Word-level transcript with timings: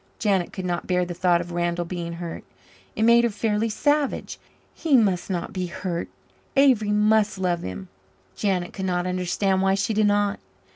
Janet 0.17 0.51
could 0.51 0.65
not 0.65 0.87
bear 0.87 1.05
the 1.05 1.13
thought 1.13 1.41
of 1.41 1.51
Randall 1.51 1.85
being 1.85 2.13
hurt; 2.13 2.43
it 2.95 3.03
made 3.03 3.23
her 3.23 3.29
fairly 3.29 3.69
savage. 3.69 4.39
He 4.73 4.97
must 4.97 5.29
not 5.29 5.53
be 5.53 5.67
hurt 5.67 6.09
Avery 6.55 6.89
must 6.89 7.37
love 7.37 7.61
him. 7.61 7.87
Janet 8.35 8.73
could 8.73 8.85
not 8.87 9.05
understand 9.05 9.61
why 9.61 9.75
she 9.75 9.93
did 9.93 10.07
not. 10.07 10.39